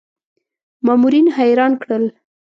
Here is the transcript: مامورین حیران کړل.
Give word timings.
مامورین 0.85 1.27
حیران 1.37 1.71
کړل. 1.81 2.03